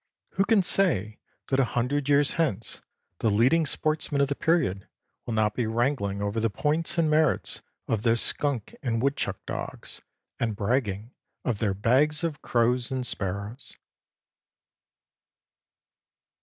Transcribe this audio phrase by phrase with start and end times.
[0.31, 1.19] Who can say
[1.49, 2.81] that a hundred years hence
[3.19, 4.87] the leading sportsmen of the period
[5.27, 10.01] will not be wrangling over the points and merits of their skunk and woodchuck dogs
[10.39, 11.11] and bragging
[11.45, 13.77] of their bags of crows and sparrows?